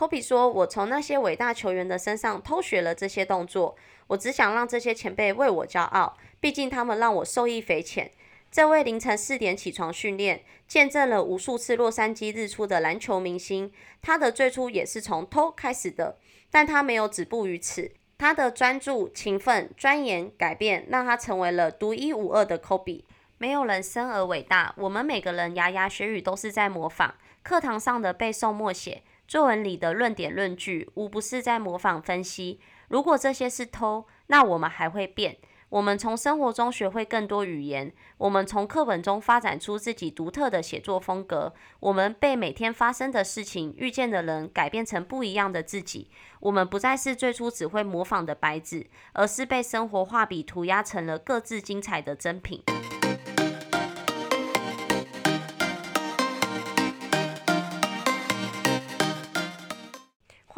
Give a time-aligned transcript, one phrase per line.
[0.00, 3.76] 科比说：“我从那些伟大球员的身上偷学了这些动作，
[4.06, 8.10] 我只想让这些前辈为我骄傲，毕竟他们让我受益匪浅。”
[8.50, 16.16] 这位凌晨四点起床训练，见证了无数次洛杉矶日出的篮球明星，他的最初也是从偷开始的，
[16.50, 17.92] 但他没有止步于此。
[18.16, 23.04] 他的专注、勤奋、钻研、改变，让他成为了独一无二的科比。
[23.36, 27.14] 没有人生而伟大，我们每个人牙牙学语都是在模仿。
[27.42, 32.58] 课堂上的背诵默写，作文里的论点论据，无不是在模仿分析。
[32.88, 35.36] 如果这些是偷，那我们还会变。
[35.68, 46.10] 我们从生活中学会更多语言，我们从课本中发展出自己独特的写作风格，我们被每天发生的事情、遇见的人改变成不一样的自己。
[46.40, 52.64] 我们不再是最初只会模仿的白纸，而是被生活画笔涂鸦成了各自精彩的珍品。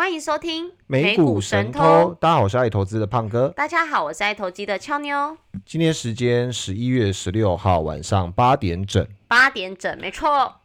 [0.03, 3.51] 欢迎收听美股神偷，大家好，我是爱投资的胖哥。
[3.51, 5.37] 大家好，我是爱投机的俏妞。
[5.65, 10.57] 今天时间十一月十六号晚上八点整，八点整，没错。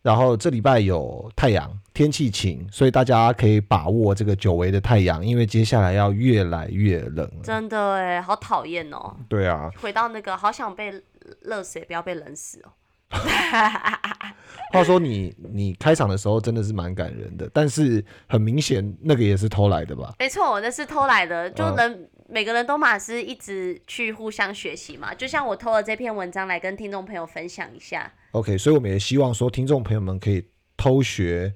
[0.00, 7.30] 然后这礼拜有太阳，天气晴，所以大家可以把握这个久违的太阳，因为接下来要越来越冷。
[7.42, 9.14] 真的哎，好讨厌哦。
[9.28, 10.90] 对啊，回到那个，好想被
[11.42, 12.72] 热死，不要被冷死哦。
[14.72, 20.14] 话说你你开场的时候真的是蛮感人的，但是很明显那个也是偷来的吧？
[20.18, 21.48] 没错，那是偷来的。
[21.50, 28.12] 就人每个人都嘛是一直去互相学习嘛，就像我偷了这篇文章来跟听众朋友分享一下。
[28.32, 30.44] OK，所以我们也希望说听众朋友们可以
[30.76, 31.54] 偷学，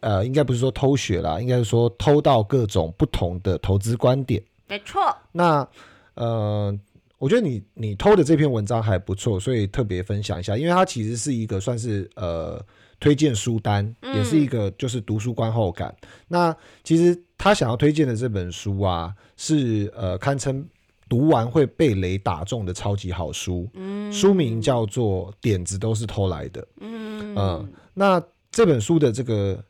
[0.00, 4.42] 呃，应该不是说偷学啦，应该是说偷到各种不同的投资观点。
[4.66, 5.14] 没错。
[5.32, 5.68] 那
[6.14, 6.74] 呃。
[7.18, 12.62] 我觉得你你偷的这篇文章还不错，所以特别分享一下，因为它其实是一个算是呃
[13.00, 15.94] 推荐书单，也是一个就是读书观后感。
[16.28, 20.62] 那其实他想要推荐的这本书啊，是呃堪称
[21.08, 23.66] 读完会被雷打中的超级好书。
[23.72, 26.60] 嗯，书名叫做《点子都是偷来的》。
[26.80, 29.64] 嗯嗯，那这本书的这个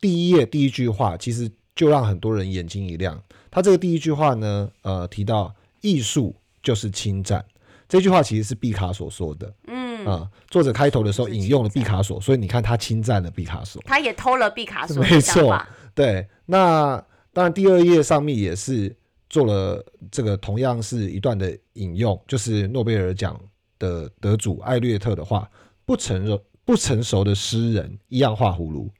[0.00, 3.20] 第一页第一句话，其实就让很多人眼睛一亮。
[3.50, 6.32] 他这个第一句话呢，呃，提到艺术。
[6.62, 7.44] 就是侵占。
[7.88, 9.82] 这句话其实是毕卡索说的，嗯。
[10.06, 15.64] 啊，作者开头的时候引用了毕卡索，所以你看他侵占了毕卡索，他也偷了毕卡索，没错，
[15.94, 16.26] 对。
[16.44, 16.96] 那
[17.32, 18.92] 当然第二页上面也是
[19.30, 23.40] 做了这个同样是一段的引用，就是诺贝尔奖
[23.78, 25.48] 的得主艾略特的话：
[25.84, 28.90] 不成熟不成熟的诗人一样画葫芦，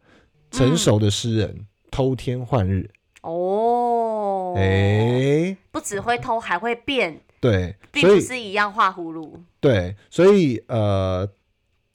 [0.53, 2.89] 成熟的诗人偷天换日。
[3.23, 9.37] 哦，哎，不只会偷，还会变，对，并不是一样画葫芦。
[9.59, 11.29] 对，所以呃，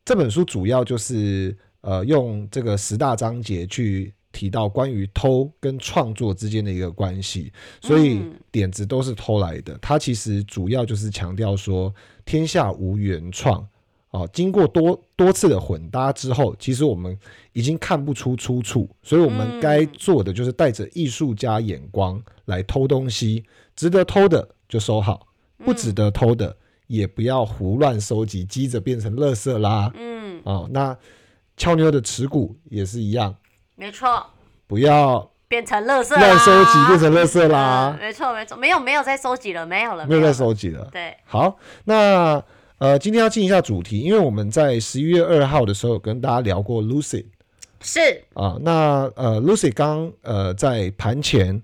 [0.03, 8.21] 这本书主要就是呃，用这个十大章节去提到关于偷跟创作之间的一个关系，所以
[8.51, 9.79] 点子都是偷来的。
[9.81, 13.65] 它其实主要就是强调说，天下无原创。
[14.11, 17.17] 哦，经过多多次的混搭之后，其实我们
[17.53, 23.43] 已经看不出出处，所以我们该做的就是带着艺术家眼光来偷东西，
[23.75, 25.27] 值得偷的就收好，
[25.63, 26.55] 不值得偷的
[26.87, 29.91] 也不要胡乱收集，积着变成垃圾啦。
[29.95, 30.97] 嗯，哦，那
[31.55, 33.35] 俏妞的持股也是一样，
[33.75, 34.25] 没错，
[34.67, 37.97] 不要变成垃圾，乱收集变成垃圾啦。
[38.01, 40.87] 没错，没错，没有没有再收集了，没有了，没有再收集了。
[40.91, 42.43] 对，好，那。
[42.79, 47.25] 呃，今天要进一下主题，因为我们在十一月二号的时候跟大家聊过 Lucy，
[47.81, 47.99] 是
[48.35, 51.59] 啊，那呃 Lucy 刚呃在盘前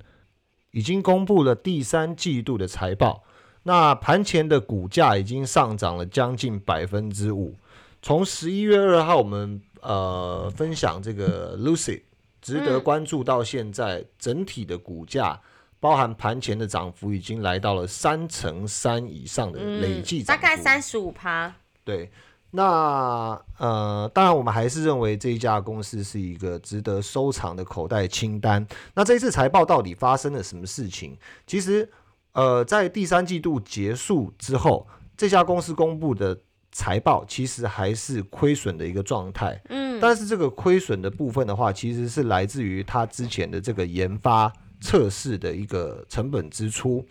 [0.71, 3.21] 已经公布了第三季度的财报，
[3.63, 7.55] 那盘前的股价已经上涨了将近百分之五。
[8.01, 12.01] 从十一月二号我们呃分享这个 Lucy
[12.41, 15.41] 值得关注到现在，整体的股价。
[15.79, 21.53] 包含盘前的涨幅已经来到了三成三以上的累计大概三十五趴。
[21.83, 22.09] 对，
[22.51, 28.65] 那呃，当然我们还是认为这一家公司是一个值得收藏的口袋清单。
[28.93, 31.17] 那这一次财报到底发生了什么事情？
[31.45, 31.91] 其实，
[32.33, 34.87] 呃，在第三季度结束之后，
[35.17, 36.37] 这家公司公布的
[36.71, 39.59] 财报其实还是亏损的一个状态。
[39.69, 44.51] 嗯，但是这个亏损的部分的话，其实是来自于它之前的这个研发。
[44.85, 47.07] 测试的一个成本支出，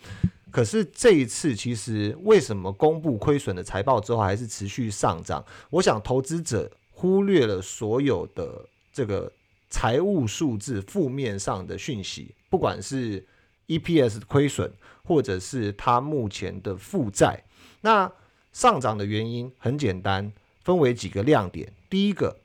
[0.51, 5.43] 可是这一次其实为什么公布亏损的财报之后还是持续上涨？
[5.71, 9.33] 我想投资者忽略了所有的这个
[9.71, 13.27] 财务数字负面上的讯息，不管是
[13.69, 14.73] EPS 亏损，
[15.05, 17.45] 或者是它目前的负债。
[17.81, 18.13] 那
[18.53, 20.33] 上涨的原因很简单，
[20.63, 21.73] 分为几个亮点。
[21.89, 22.39] 第一个，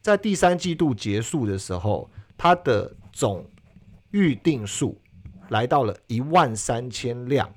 [0.00, 2.10] 在第三季度结束的时候。
[2.38, 3.48] 它的总
[4.10, 5.00] 预定数
[5.50, 7.54] 来到了一万三千辆，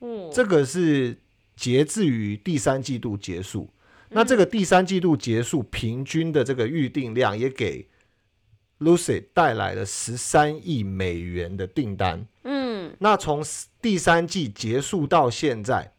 [0.00, 1.16] 嗯，这个是
[1.54, 3.70] 截至于第三季度结束。
[4.08, 7.86] 那这个第三季度结束平均的这个预定量也给
[8.80, 12.26] Lucid 带来了十三亿美元的订单。
[12.44, 13.44] 嗯，那从
[13.82, 15.92] 第三季结束到现在，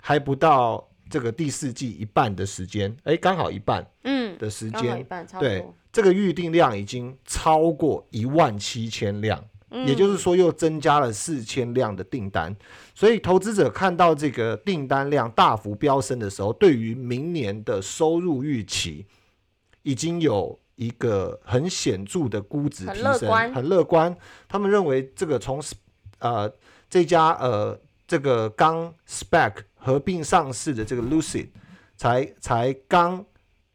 [0.00, 5.64] 还不到这个第四季一半的时间，哎，刚好一半嗯，的时间，半，差不对。
[5.92, 9.38] 这个预定量已经超过一万七千辆。
[9.70, 12.54] 嗯也就是说，又增加了四千辆的订单，
[12.94, 19.04] 所以投资者看到这个订单量大幅飙升的时候，对于明年的收入预期
[19.82, 24.16] 已经有一个很显著的估值提升，很乐观。
[24.48, 25.62] 他们认为这个从
[26.18, 26.52] 呃
[26.88, 31.48] 这家呃这个刚 spec 合并上市的这个 Lucid
[31.96, 33.24] 才才刚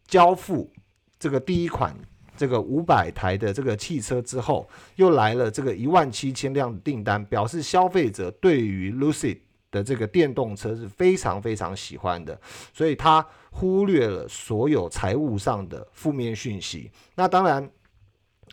[0.08, 0.72] 交付
[1.20, 1.96] 这个第一款
[2.36, 9.40] 这个五百台的这个汽车之后，又来了这个一万七千辆的订单，表示消费者对于 Lucid
[9.72, 12.40] 的这个电动车是非常非常喜欢的，
[12.74, 16.92] 所以他忽略了所有财务上的负面讯息。
[17.16, 17.70] 那当然，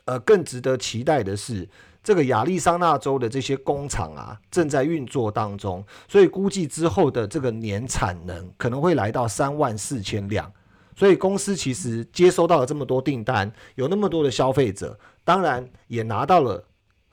[0.05, 1.69] 呃，更值得期待的是，
[2.03, 10.53] 这个亚利桑那州的这些工厂啊正在运作当中，所以估计之后的这个年产能可能会来到三万四千辆。
[10.95, 16.65] 所以公司其实接收到了这么多订单，有那么多的消费者，当然也拿到了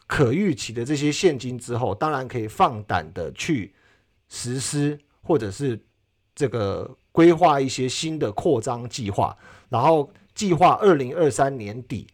[0.07, 3.73] 可预期的这些现金之后，当然可以放胆的去
[4.29, 5.77] 实施，或者是
[6.33, 9.37] 这个规划一些新的扩张计划，
[9.69, 12.05] 然后计划二零二三年底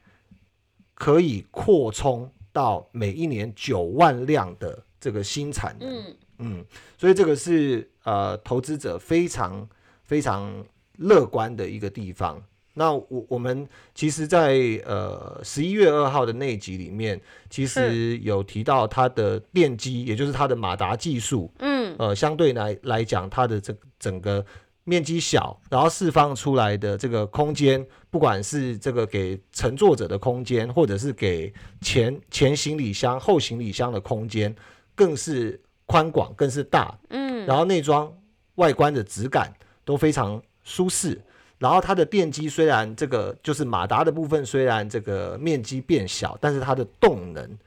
[0.94, 5.90] 可以扩充到每一年九万辆的这个新产能。
[5.90, 6.66] 嗯，嗯，
[6.98, 9.68] 所以这个是呃投资者非常
[10.04, 10.64] 非常
[10.98, 12.40] 乐观的一个地方。
[12.76, 14.54] 那我我们其实在，
[14.86, 17.20] 呃十一月二号的那一集里面，
[17.50, 24.46] 其实有提到它的电机，也就是它的马达技术，嗯，呃，相对来来讲，它的这整个
[24.84, 34.56] 面积小，然后释放出来的这个空间，不管是这个给乘坐者的空间，或者是给前前行李箱、后行李箱的空间，
[34.96, 36.98] 更是宽广，更是大。
[37.10, 38.12] 嗯，然后内装
[38.56, 39.54] 外观的质感
[39.86, 41.22] 都非常舒适。
[41.60, 47.58] 然后它的电机虽然这个就是马达的部分，虽然这个面积变小，但是它的动能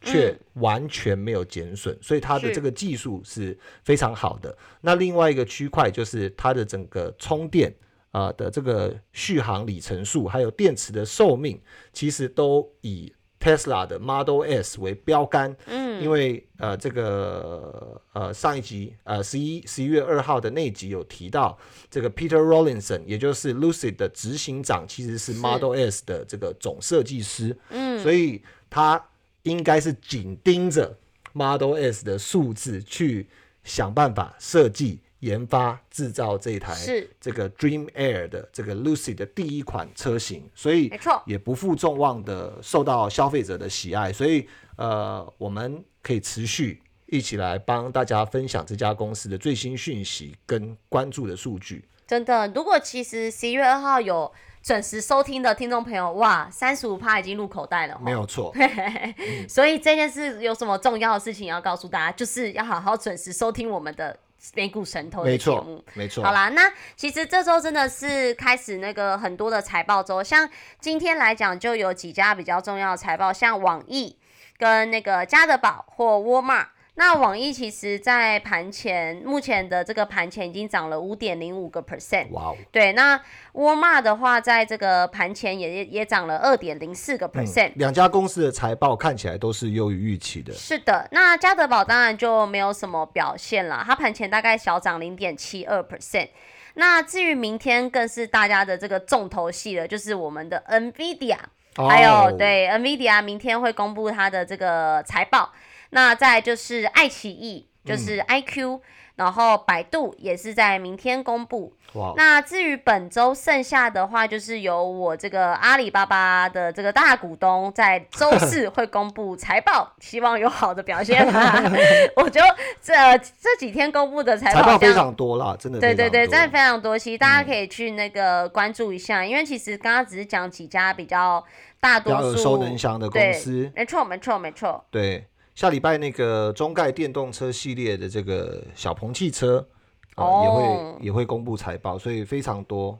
[0.00, 4.56] 却完全没有减损，所以它的这个技术是非常好的。
[4.80, 7.72] 那另外一个区块就是它的整个充电
[8.10, 11.60] 啊、呃的这个续航里程数，还有电池的寿命，
[11.92, 15.56] 其实都以 Tesla 的 Model S 为标杆。
[15.66, 21.58] 嗯，因为呃，这个呃上一集呃十一十一月二号的那一集有提到，
[21.90, 25.40] 这个 Peter Rollinson，也就是 Lucid 的执行长，其实是是。
[25.40, 29.02] Model S 的这个总设计师，嗯，所以他
[29.42, 30.98] 应该是紧盯着
[31.32, 33.28] Model S 的数字去
[33.64, 51.84] 想办法设计、研发、制造这台是这个 Dream Air 的这个 Lucid 的第一款车型，所以没错，也不负众望的受到消费者的喜爱，所以呃，我们可以持续一起来帮大家分享这家公司的最新讯息跟关注的数据。
[52.06, 52.48] 真的。
[52.54, 58.10] 如果其实十一月二号有准时收听的听众朋友，哇，三十五趴已经入口袋了，没。
[58.10, 58.54] 有错，
[59.48, 64.18] 所以这件事有什么重要的事情要告诉大家，就是要好好准时收听我们的
[64.54, 66.22] 美股神偷的没节目错。，没错。
[66.22, 74.16] 好啦，那其实这周真的是开始那个很多的财报周，像今天来讲就有几家比较重要的财报，像网易
[74.58, 76.68] 跟那个家得宝或沃尔玛。
[76.94, 82.92] 那网易其实，在盘前目前的这个盘前已经涨了五点零五个 percent，哇哦，对。
[82.92, 83.18] 那
[83.52, 90.52] 沃尔玛的话，在这个盘前也也也涨了二点零四个 percent，嗯两家公司的财报看起来都是优于预期的。
[90.52, 96.28] 是的，那家德宝当然就没有什么表现了，它盘前大概小涨零点七二 percent。
[96.74, 101.36] 那至于明天更是大家的这个重头戏了，就是我们的 NVIDIA，、
[101.76, 105.50] 还有哦，对 NVIDIA 明天会公布它的这个财报。
[105.90, 108.80] 那再就是爱奇艺，就是 IQ，、
[109.16, 111.74] 然后百度也是在明天公布。
[111.94, 121.60] 哇哦，那至于本周剩下的话，就是由我这个阿里巴巴的这个大股东在周四会公布财报，希望有好的表现啦。
[122.14, 122.40] 我就
[122.80, 126.96] 这这几天公布的财财报非常多啦，真的对对对，真的非常多。
[126.96, 131.44] 其实大家可以去那个关注一下，因为其实刚刚只是讲几家比较
[131.80, 133.68] 大多数耳熟能详的公对司。
[133.74, 134.84] 没错没错没错。
[134.92, 135.26] 对，
[135.60, 139.68] 下礼拜那个中概电动车系列的这个小鹏汽车，
[140.16, 142.98] 呃，也哦会也会公布财报，所以非常多。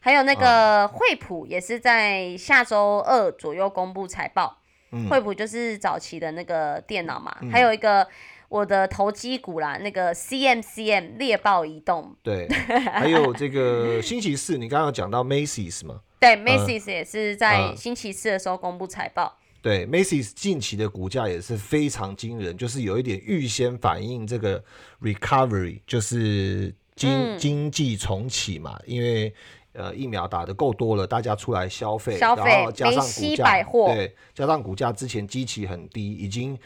[0.00, 4.58] 还有那个惠普也是在下周二左右公布财报。
[4.90, 8.04] 嗯惠普就是早期的那个电脑嘛，还有一个
[8.48, 16.00] 我的投机股啦，那个 CMCM 猎豹移动，对，还有这个星期四，你刚刚有讲到 Macy's 嘛？
[16.18, 19.38] 对，Macy's 也是在嗯星期四的时候公布财报。
[19.66, 24.62] 对，Macy's 近期的股价也是非常惊人，就是有一点预先反映这个
[25.02, 29.34] recovery，就是经、嗯经济重启嘛，因为
[29.72, 36.56] 呃疫苗打的够多了，大家出来消费，消费然后加上股价，百货对，加上股价之前基期很低，已经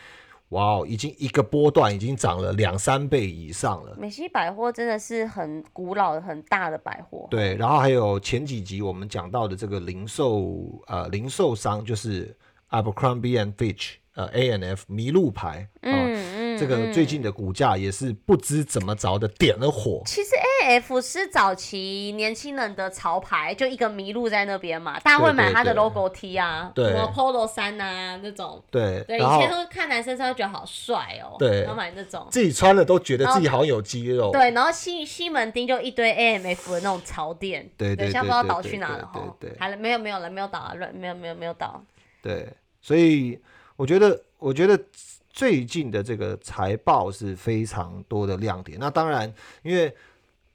[0.50, 3.96] 哇哦，已经一个波段已经涨了两三倍以上了。
[3.98, 7.26] 美西百货真的是很古老的、很大的百货。
[7.30, 12.36] 对，然后还有前几集我们讲到的这个零售呃零售商，就是
[12.70, 20.02] Abercrombie and Fitch 呃 A N F 麋鹿牌，哦嗯嗯，这个最近的股价也是不知怎么着的点了火。
[20.04, 20.30] 其实
[20.64, 28.62] A F 是早期年轻人的潮牌，就一个麋鹿在那边嘛，大家会买它的对对 logo T 啊，对什么 Polo 衫啊那种。
[28.68, 32.26] 对，对，以前都看男生穿，觉得好帅哦，对然后买那种。
[32.30, 34.32] 自己穿了都觉得自己好像有肌肉。
[34.32, 41.80] 对，然后西西门町就一堆 A M F 的那种潮店，对对现在不知道对对倒去哪了对哈对对，还没有没有了，没有倒了，乱没有没有没有倒。
[42.22, 43.38] 对，所以
[43.76, 44.78] 我觉得，我觉得
[45.30, 48.78] 最近的这个财报是非常多的亮点。
[48.78, 49.94] 那当然，因为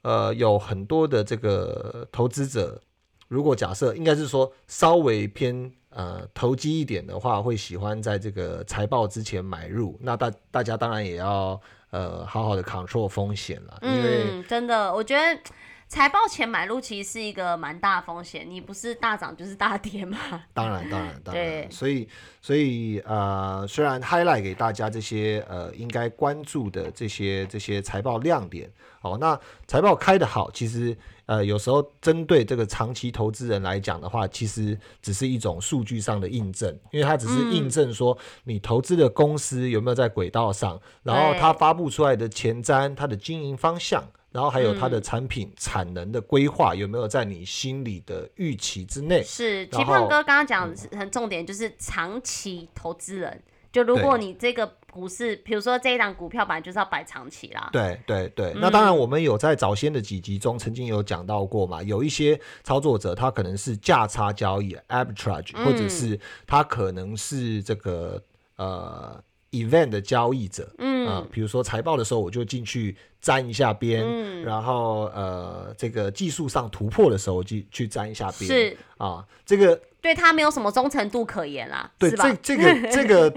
[0.02, 2.80] 呃有很多的这个投资者，
[3.28, 9.98] 如果假设应该是说稍微偏呃投机一点的话，会喜欢在这个财报之前买入。
[10.00, 15.40] 那大大家当然也要呃好好的 control 风险了，因为、嗯，真的，我觉得
[15.88, 20.18] 财报前买入其实是一个蛮大风险，你不是大涨就是大跌嘛。
[20.52, 22.08] 当然，当然，当然，对所以，
[22.42, 28.68] 所以，呃，虽然 highlight 给大家这些呃应该关注的这些这些财报亮点，
[29.00, 29.38] 哦，那
[29.68, 44.04] 财报开得好，其实呃有时候针对这个长期投资人来讲的话，其实只是一种数据上的印证，因为它只是印证说你投资的公司有没有在轨道上，然后它发布出来的前瞻，它的经营方向。
[44.32, 45.02] 然后还有它的嗯。
[45.02, 49.22] 产品产能的规划有没有在你心里的预期之内？
[49.22, 53.42] 是，胖哥刚刚讲很重点，就是长期投资人。
[53.72, 58.60] 就如果你这个股市，比如说这一档股票本来就是要摆长期啦，对对对，嗯。
[58.60, 68.22] 那当然我们有在早先的几集中曾经有讲到过嘛，有一些操作者他可能是价差交易 arbitrage，、或者嗯是他可能是这个
[68.56, 69.22] 呃
[69.64, 71.06] event 的交易者，嗯。
[71.06, 74.42] 啊，比如说财报的时候我就进去沾一下边，嗯。
[74.42, 78.76] 然后呃这个技术上突破的时候去去沾一下边，是。
[78.98, 82.10] 啊，这个对他没有什么忠诚度可言啦，对？
[82.10, 83.32] 这这个这个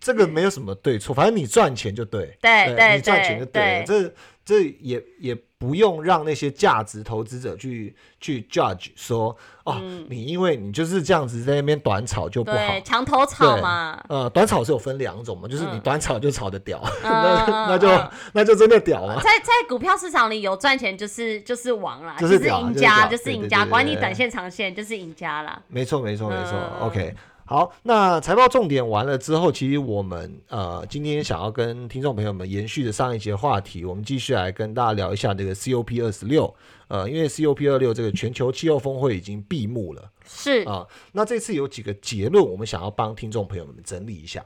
[0.00, 9.76] 这个没有什么对错，反正你赚钱就对，对对你赚钱就对了，这这也也不用让那些价值投资者去去 judge 说哦，
[10.08, 12.80] 你因为你就是这样子在那边短炒就不好。
[12.84, 19.16] 墙头草嘛，呃，短炒是有分两种嘛，就是你短炒就炒的屌，嗯 那嗯那就嗯那就真的屌啊。
[19.16, 25.60] 在在股票市场里有赚钱就是就是王啦，就就是赢家，就是赢家，管你短线长线就是赢家啦。
[25.66, 26.52] 没错，没错，没错。
[26.54, 27.14] 嗯 OK，
[27.48, 36.54] 好，那财报重点完了之后，其实我们呃今天想要跟听众朋友们延续的上一节话题，我们继续来跟大家聊一下这个 COP 二十六。
[36.88, 44.44] 呃，因为 COP 二六这个全球气候峰会已经闭幕了是，啊、那这次有几个结论，我们想要帮听众朋友们整理一下。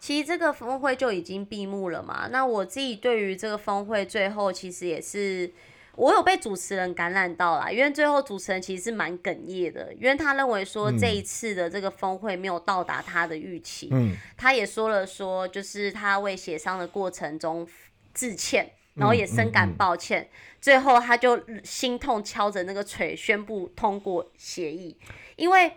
[0.00, 2.26] 其实这个峰会就已经闭幕了嘛。
[2.32, 5.52] 那我自己对于这个峰会最后其实也是，
[5.98, 13.88] 我有被主持人感染到啦，因为最后主持人其实是蛮哽咽的，因为他认为说这一次的这个峰会没有到达他的预期。
[13.90, 17.66] 嗯，他也说了说，就是他为协商的过程中
[18.14, 20.28] 致歉，然后也深感抱歉。
[20.60, 24.96] 最后他就心痛敲着那个锤，宣布通过协议，
[25.34, 25.72] 因为。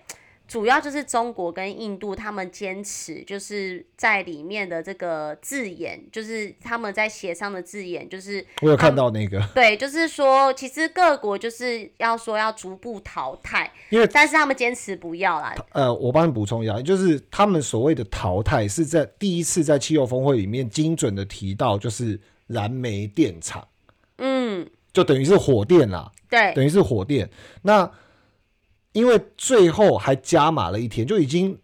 [0.52, 15.56] 主要就是中国跟印度他们坚持，就是在里面的这个字眼，就是他们在协商的字眼，就是我有看到那个， 对，就是说，其实各国就是要说要逐步淘汰，因为但是他们坚持不要啦。
[15.72, 23.66] 呃，我帮你补充一下，就是他们所谓的淘汰是在第一次在气候峰会里面精准的提到，就是燃煤电厂，
[24.18, 26.12] 嗯，就等于是火电啦。
[26.30, 27.30] 对，等于是火电。
[27.62, 27.90] 那
[28.94, 31.58] 因为最后还加码了一天，就已经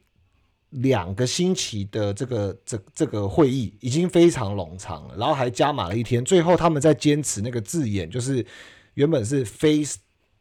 [0.69, 6.23] 两个星期的这个这这个会议已经非常冗长了，然后还加码了一天。
[6.23, 8.45] 最后他们在坚持那个字眼，就是
[8.93, 9.97] 原本是 face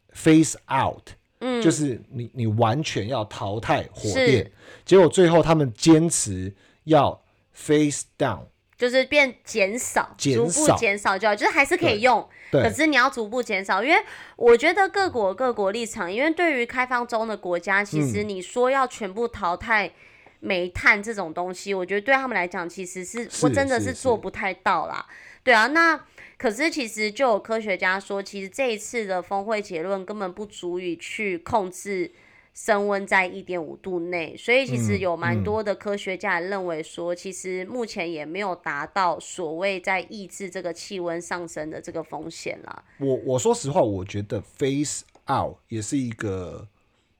[0.09, 4.51] face out，嗯，就是你你完全要淘汰火是电，
[4.85, 6.53] 结果最后他们坚持
[6.85, 8.45] 要 face down。
[8.77, 13.99] 就是变减少，逐步减少就好，就是还是可以用，可，是你要逐步减少，因为
[14.35, 19.91] 我觉得各国各国立场，因为对于开放中的国家，其实嗯你说要全部淘汰
[20.41, 25.05] 煤炭这种东西，我觉得对他们来讲，其实是是我真的是是做不太到啦。
[25.43, 25.99] 对啊，那
[26.37, 32.11] 可是其实就有科学家说，其实这一次的峰会结论根本不足以去控制。
[32.57, 42.83] 升温在一点五度内，所以其实嗯有蛮嗯多的科学家也认为说，其实目前也没有达到所谓在抑制这个气温上升的这个风险啦。
[42.97, 46.67] 我我说实话，我觉得 face out 也是一个。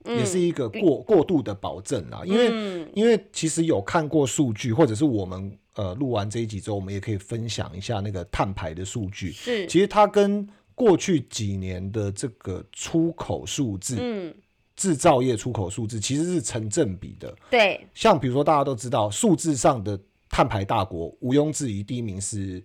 [0.06, 9.34] 也是一个过过度的保证啦，因为、嗯因为其实有看过数据，或者是我们呃录完这一集之后，我们也可以分享一下那个碳排的数据。
[9.34, 14.34] 是，其实它跟过去几年的这个出口数字、嗯，
[14.78, 17.36] 制造业出口数字其实是成正比的。
[17.50, 22.64] 对，像比如说大家都知道，数字上的碳排大国，毋庸置疑，第一名是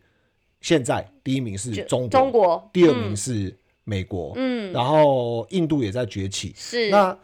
[0.60, 3.52] 现在第一名是中国，中国第二名是
[3.82, 6.52] 美国，嗯，然后印度也在崛起。
[6.54, 7.18] 是，那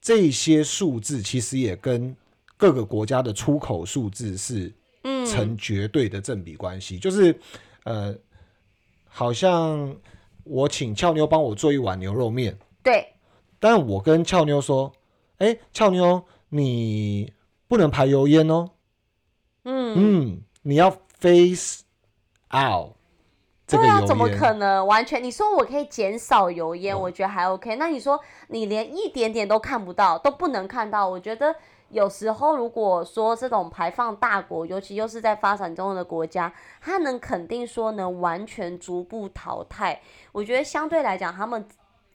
[0.00, 2.14] 这些数字其实也跟
[2.56, 4.72] 各个国家的出口数字是
[5.04, 7.34] 嗯，成绝对的正比关系，就是
[7.84, 8.14] 呃，
[9.08, 9.94] 好像
[10.44, 13.06] 我请俏妞帮我做一碗牛肉面，对，
[13.62, 14.92] 但我跟俏妞说，
[15.38, 17.32] 哎，俏妞你
[17.68, 18.70] 不能排油烟哦，
[19.62, 20.90] 嗯，嗯，你要
[21.20, 21.84] face
[22.52, 22.94] out
[23.64, 25.22] 这个对啊，怎么，可能完全？
[25.22, 27.76] 你说我可以减少油烟，我觉得还 OK。
[27.76, 31.54] 那你说你连一点点都看不到，都不能看到，我觉得
[31.90, 40.02] 有时候如果说这种排放大国，尤其又是在发展中的国家，它能肯定说能完全逐步淘汰，
[40.32, 41.64] 我觉得相对来讲，他们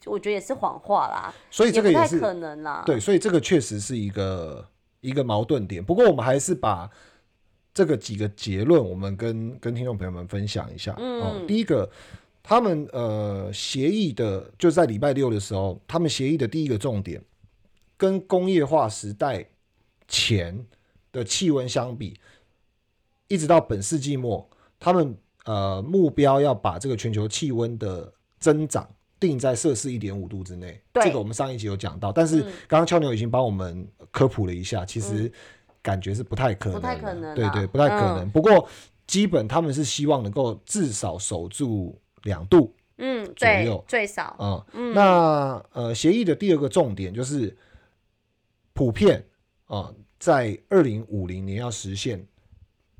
[0.06, 2.84] 我觉得也是谎话啦，所以这个也是不可能啦。
[2.86, 4.66] 对，所以这个确实是一个
[5.02, 5.84] 一个矛盾点。
[5.84, 6.90] 不过我们还是把
[7.74, 10.94] 这个几个结论，我们跟跟听众朋友们分享一下。
[10.94, 11.90] 哦，嗯第一个，
[12.42, 17.22] 他们呃协议的就在礼拜六的时候，他们协议的第一个重点，
[17.98, 19.46] 跟工业化时代
[20.08, 20.66] 前
[21.12, 22.20] 的气温相比，
[23.28, 24.50] 一直到本世纪末，
[24.80, 30.82] 他们呃目标要把这个全球气温的增长定在摄氏一点五度之内。
[30.92, 35.32] 对这个我们上一集有讲到，但是嗯刚刚俏妞已经帮我们科普了一下，其实
[35.82, 38.26] 感觉是不太可能，不太可能啦对对，不太可能。
[38.26, 38.68] 嗯不过
[39.06, 47.56] 基本他们是希望能够至少守住两度嗯，对左右，最少，啊、嗯那呃，协议的第二个重点就是
[48.74, 49.24] 普遍
[49.68, 52.26] 啊、在二零五零年要实现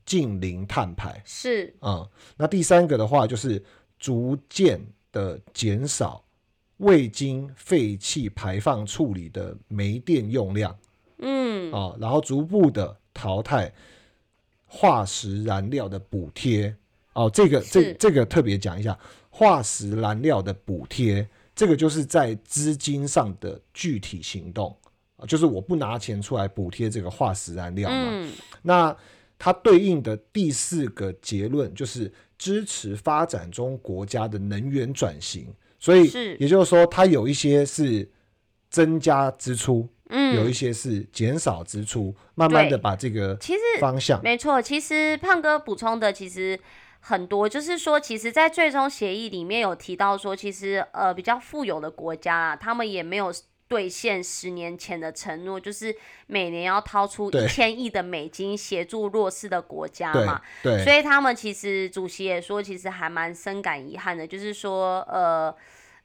[0.06, 3.62] 近零碳排是，啊、那第三个的话就是
[4.00, 4.80] 逐渐
[5.18, 6.24] 的减少
[6.78, 10.78] 未经废气排放处理的煤电用量。
[11.20, 13.74] 嗯，啊、然后逐步的淘汰
[14.68, 16.76] 化石燃料的补贴。
[17.14, 18.96] 哦，这个这这个特别讲一下，
[19.32, 24.78] 化石燃料的补贴，这个就是在资金上的具体行动。
[25.16, 28.06] 啊，就是我不拿钱出来补贴这个化石燃料嘛。
[28.12, 28.96] 嗯，那
[29.40, 38.10] 它对应的第四个结论就是支持发展中国家的能源转型，所以是也就是说，它有一些是
[38.70, 44.22] 增加支出，嗯，有一些是减少支出，慢慢的把这个其实方向。
[44.24, 46.60] 没错，其实胖哥补充的其实
[47.00, 53.32] 很多，就是说，其实，在最终协议里面有提到说，其实呃比较富有的国家啊，他们也没有
[53.68, 55.96] 兑现十年前的承诺，就是
[56.28, 60.42] 每年要掏出一千亿的美金协助弱势的国家嘛。
[60.64, 65.54] 对所以他们其实主席也说，其实还蛮深感遗憾的，就是说，呃。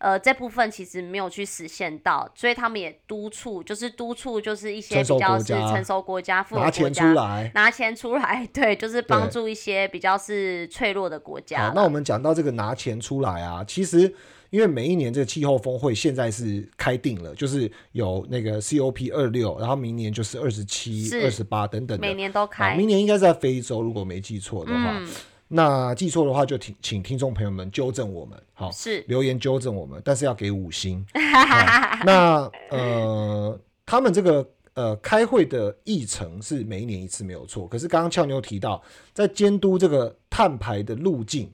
[0.03, 7.53] 呃，这部分其实没有去实现到，所以他们也督促，就是督促，就是一些比较是成熟国家、富有拿钱出来。
[7.55, 14.13] 拿钱出来， 对，就是帮助一些比较是脆弱的国家好，那我们讲到这个拿钱出来啊，其实
[14.53, 22.07] 因为每一年这个气候峰会现在是开定了，就是有那个 COP 二六，然后明年就是二十七、是二十八等等的。
[22.07, 24.99] 每年都啊，开，明年应该是在非洲，如果没记错的话。
[24.99, 25.09] 嗯，
[25.49, 31.03] 那记错的话就请请听众朋友们纠正我们，好，是，留言纠正我们，但是要给五星。
[31.33, 38.83] 好那呃，他们这个呃开会的议程是每一年一次没有错，可是刚刚俏妞提到，
[39.15, 41.51] 在监督这个碳排的路径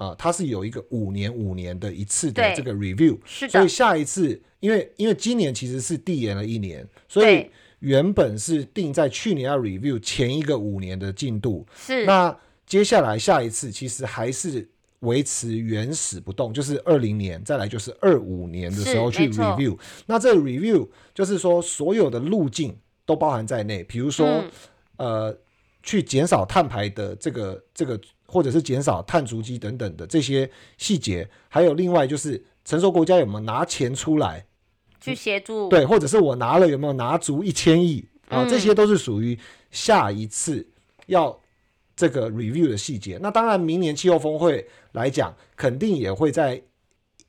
[0.00, 12.34] 啊、它是有一个五年五年的一次的这个 review，是的所以，下一次，因为因为今年其实是递延了一年，所以原本是定在去年要 review 前一个五年的进度，是，那
[12.64, 14.66] 接下来下一次其实还是
[15.00, 19.78] 维持原始不动，就是二零年，再来就是二五年的时候去 review。
[20.06, 24.50] 那这个 review 就是说所有的路径都包含在内，比如说、嗯。
[24.96, 25.38] 呃
[25.82, 27.98] 去减少碳排的这个这个，
[28.30, 34.46] 或者是减少碳足迹等等的这些细节，还有另外就是成熟国家有没有拿钱出来
[35.00, 38.46] 去协助，对，或者是我拿了有没有拿足一千亿啊？
[38.48, 39.38] 这些都是属于
[39.70, 40.66] 下一次
[41.06, 41.36] 要
[41.96, 43.18] 这个 review 的细节。
[43.20, 46.62] 那当然，明年气候峰会来讲，肯定也会在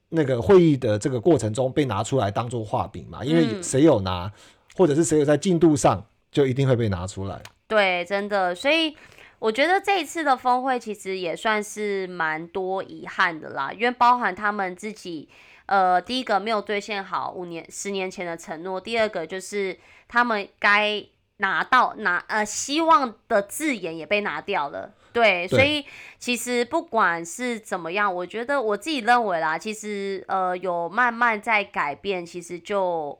[0.09, 4.31] 那个会议的这个过程中被拿出来当做画饼嘛，因为谁有拿，
[4.75, 7.41] 或者是谁有在进度上，就一定会被拿出来。
[7.67, 8.93] 对，真的，所以
[9.41, 15.27] 我觉得这一次的峰会其实也算是蛮多遗憾的啦，因为包含他们自己，
[15.65, 19.75] 呃，第一个没有兑现好五年、十年前的承诺，第二个就是
[20.07, 21.03] 他们该
[21.37, 25.83] 拿到拿呃希望的字眼也被拿掉了，对，所以
[26.19, 33.19] 其实不管是怎么样，我觉得我自己认为啦，其实呃有慢慢在改变，其实就。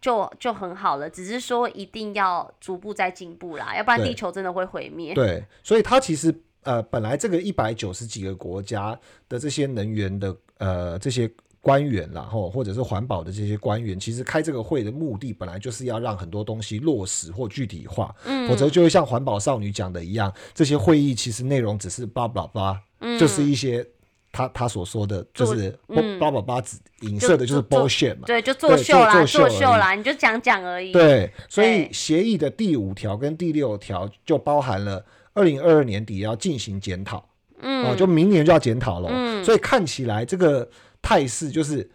[0.00, 5.14] 就就很好了，只是说一定要逐步在进步啦，要不然地球真的会毁灭。
[5.14, 11.30] 对，所以它其实呃，本来这个一百九十几个国家的这些能源的呃这些
[11.60, 22.80] 官员，然后或者是环保的这些官员，其实开这个会的目的本来就是要让很多东西落实或具体化，嗯，否则就会像环保少女讲的一样，这些会议其实内容只是叭叭叭，
[23.18, 23.86] 就是一些。
[24.36, 25.74] 他他所说的就是
[26.20, 30.92] 八八八子影射的就是 bullshit 嘛，对，就作秀啦，作秀啦，你就讲讲而已。
[30.92, 37.26] 对，所以协议的第五条跟第六条就包含了二零二二年底要进行检讨，
[37.60, 40.68] 嗯，哦，就明年就要检讨了，嗯，所以看起来这个
[41.00, 41.88] 态势就是。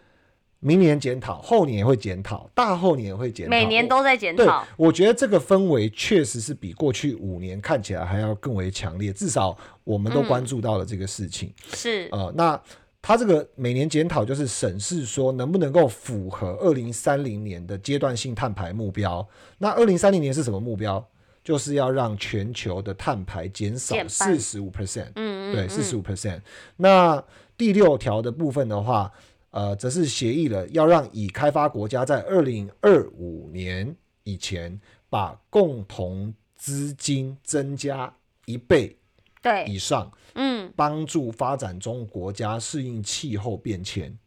[0.64, 4.44] 明年检讨，后年也会检讨，大后年也会检讨，每年都在检讨。
[4.44, 11.52] 对，我觉得这个氛围确实是比过去五年看起来还要更为强烈，至少我们都关注到了这个事情。
[11.74, 12.58] 是，呃，那
[13.02, 19.26] 他这个每年检讨就是审视说能不能够符合二零三零年的阶段性碳排目标。
[19.58, 21.04] 那二零三零年是什么目标？
[21.42, 25.10] 就是要让全球的碳排减少四十五 percent。
[25.16, 26.40] 嗯嗯，对，四十五 percent。
[26.76, 27.20] 那
[27.56, 29.12] 第六条的部分的话。
[29.52, 38.12] 呃，则是协议了，要让已开发国家在二零二五年以前把共同资金增加
[38.46, 38.98] 一倍
[39.40, 44.18] 对以上，嗯，帮助发展中国家适应气候变迁。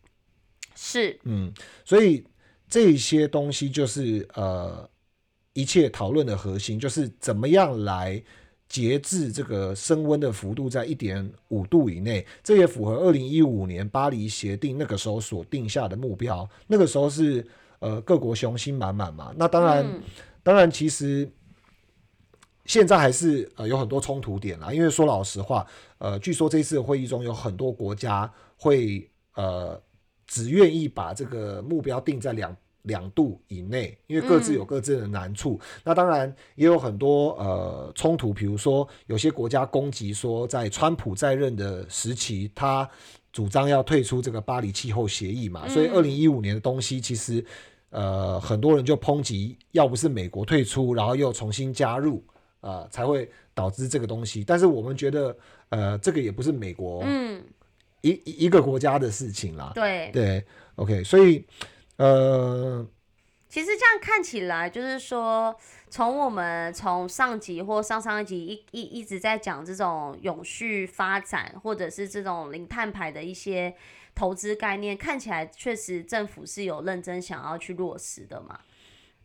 [0.75, 2.23] 是，嗯，所以
[2.69, 4.89] 这些东西就是呃，
[5.53, 8.23] 一切讨论的核心，就是怎么样来。
[8.67, 16.49] 节制这个升温的幅度在一点五度以内，这也符合二零一五年巴黎协定那个时候所定下的目标。
[16.67, 17.45] 那个时候是
[17.79, 19.33] 呃各国雄心满满嘛。
[19.37, 20.01] 那当然，
[20.43, 21.29] 当然其实
[22.65, 24.73] 现在还是呃有很多冲突点啦。
[24.73, 25.65] 因为说老实话，
[25.99, 29.81] 呃，据说这次会议中有很多国家会呃
[30.25, 32.55] 只愿意把这个目标定在两。
[32.85, 35.59] 两度以内，因为各自有各自的难处。
[35.83, 42.89] 那当然也有很多呃冲突，比如说有些国家攻击说，在川普在任的时期，他
[43.31, 45.67] 主张要退出这个巴黎气候协议嘛。
[45.67, 47.43] 所以二零一五年的东西，其实
[47.89, 52.23] 呃很多人就抨击，要不是美国退出，然后又重新加入，
[52.61, 54.43] 呃才会导致这个东西。
[54.43, 55.35] 但是我们觉得，
[55.69, 57.43] 呃这个也不是美国嗯
[58.01, 59.71] 一一个国家的事情啦。
[59.73, 60.45] 对对
[60.75, 61.43] ，OK，所以。
[61.97, 62.85] 呃，
[63.47, 65.55] 其实这样看起来，就是说，
[65.89, 73.73] 从我们从上集或上上一集一一一直在讲这种永续发展，或者是这种零碳排的一些
[74.13, 78.59] 投资概念，看起来确实政府是有认真想要去落实的嘛，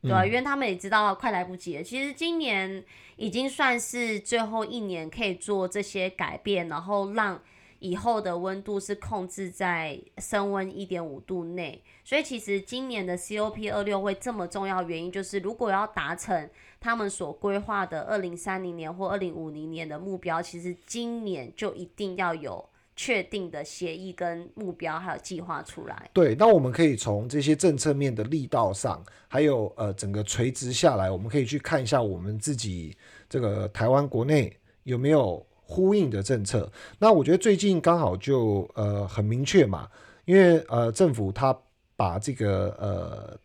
[0.02, 0.24] 对啊？
[0.24, 1.82] 因为他们也知道快来不及了。
[1.82, 2.84] 其实今年
[3.16, 7.42] 已经算是最后一年可以做这些改变，然后让。
[7.80, 22.62] 以后的温度是控制在升温一点五度内，所以其实今年的 COP 二六会这么重要，原因就是如果要达成他们所规划的二零三零年或二零五零年的目标，其实今年就一定要有
[22.94, 26.10] 确定的协议跟目标，还有计划出来。
[26.12, 32.94] 对，那我们可以从这些政策面的力道上，还有呃整个垂直下来，我们可以去看一下我们自己
[33.26, 35.42] 这个台湾国内有没有。
[35.70, 39.88] 呼应的政策，那我觉得最近刚好就呃很明确嘛，
[40.24, 41.56] 因为呃政府它
[41.94, 43.38] 把这个呃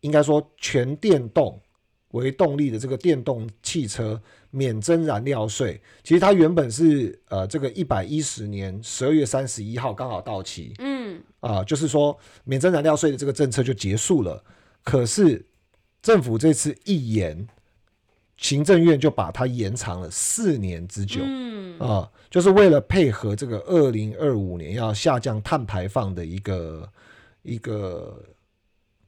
[0.00, 1.60] 应该说全电动
[2.08, 4.20] 为动力的这个电动汽车
[4.50, 11.22] 免征燃料税，其实它原本是呃这个一百一十年十二月三十一号刚好到期，嗯。
[11.38, 14.42] 啊就是说免征燃料税的这个政策就结束了，
[14.82, 15.46] 可是
[16.02, 17.46] 政府这次一延。
[18.42, 21.78] 行政院就把它延长了四年之久，嗯。
[21.78, 26.88] 啊，就是为了配合这个二零二五年要下降碳排放的一个
[27.42, 28.22] 一个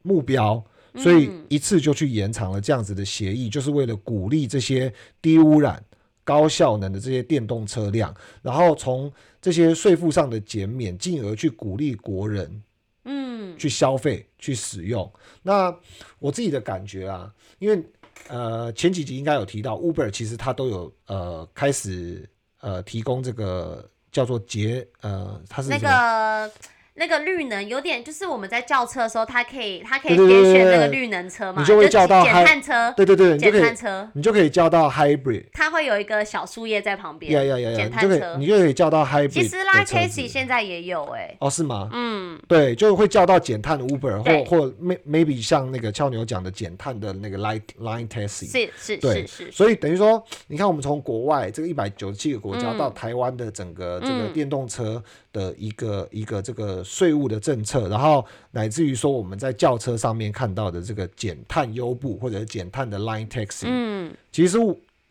[0.03, 0.65] 目标，
[0.97, 5.81] 所以嗯一次就去延长了这样子的协议，就是为了鼓励这些低污染、
[6.25, 12.63] 高效能的这些电动车辆，然后从这些税负上的减免，进而去鼓励国人
[13.05, 15.09] 嗯，去消费、去使用。
[15.43, 15.73] 那
[16.19, 17.85] 我自己的感觉啊，因为
[18.29, 22.29] 呃前几集应该有提到，Uber 其实它都有呃开始
[22.61, 25.79] 呃提供这个叫做结呃，它是那？
[25.79, 26.53] 个
[26.97, 35.45] 那个绿能有点，就是我们在叫车的时候，它可以它可以点选那个绿能车嘛，你就会叫到减碳车，对对对，减碳车，你就可以叫到 hybrid。
[35.53, 37.77] 它会有一个小树叶在旁边，呀呀呀呀！
[37.77, 38.47] 减碳你就可以，车你。
[38.47, 41.89] 就可以叫到 hybrid 其实拉 Casey 现在也有哎、哦，是吗？
[41.93, 55.03] 嗯，对，就会叫到减碳的 Uber，或或 may maybe 像那个俏牛讲的减碳的那个 Light Line Taxi，是是对是是，所以等于说，你看我们从国外这个一百九十七个国家嗯到台湾的整个这个嗯电动车
[55.33, 64.59] 的一个一个这个税务的政策，然后乃至于说我们在轿车上面看到的这个减碳优步或者是减碳的 line taxi，嗯其实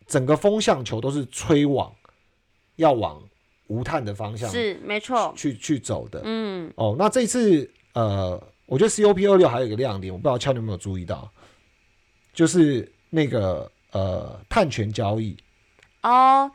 [0.06, 1.92] 整个风向球都是吹往
[2.76, 3.20] 要往
[3.66, 6.20] 无碳的方向是没错，去去走的。
[6.24, 11.30] 嗯，哦，那这次呃，我觉得 COP 二六还有一个亮点，我不知道俏你有没有注意到，
[12.32, 15.36] 就是那个呃碳权交易，
[16.02, 16.50] 哦，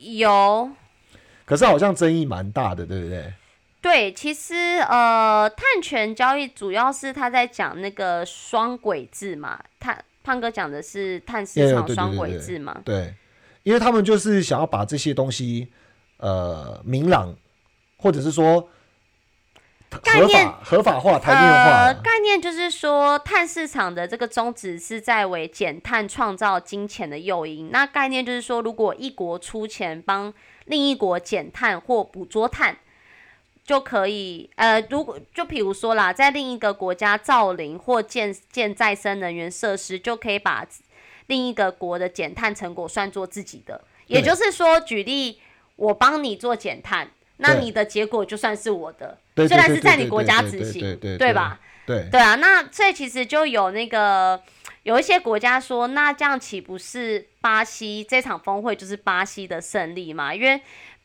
[0.00, 0.70] 有。
[1.46, 3.32] 可是好像争议蛮大的，对不对？
[3.80, 4.54] 对，其实
[4.88, 13.14] 呃，碳权交易主要是他在讲那个双轨制嘛，碳胖哥讲的是碳市场双轨制嘛，对，
[13.62, 15.68] 因为他们就是想要把这些东西
[16.16, 17.36] 呃明朗，
[17.98, 18.68] 或者是说
[19.90, 27.70] 合概念法合法化、台面化呃，概念就是说，碳市场的这个宗旨是在为减碳创造金钱的诱因。
[27.70, 30.34] 那概念就是说，如果一国出钱帮
[30.66, 32.76] 另一国减碳或捕捉碳，
[33.68, 40.66] 就可以呃，如果就比如说啦，在另一个国家造林或建建再生能源设施，就可以把
[41.26, 43.78] 另一个国的减碳成果算作自己的。
[44.06, 45.38] 也就是说，举例，
[45.76, 49.18] 我帮你做减碳，那你的结果就算是我的。
[49.36, 51.60] 虽然是在你国家对对执行，对对对吧？
[51.84, 54.42] 对对啊，那所以其实就有那个
[54.84, 60.34] 有一些国家说，那这样岂不是巴西这场峰会就是巴西的胜利嘛？
[60.34, 60.58] 因为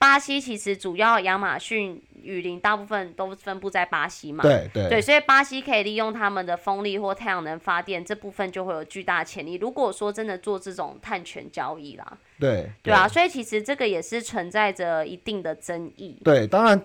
[0.03, 4.41] 巴西其实主要亚马逊雨林大部分都分布在巴西嘛。
[4.43, 9.53] 对对对，所以巴西可以利用他们的风力或太阳能发电这部分就会有巨大潜力。
[9.53, 16.19] 如果说真的做这种碳权交易啦，对对啊，所以其实这个也是存在着一定的争议。
[16.21, 16.83] 对，当然，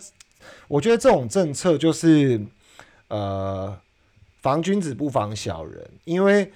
[0.69, 2.41] 我觉得这种政策就是
[3.09, 3.77] 呃，
[4.43, 6.53] 防君子不防小人，因为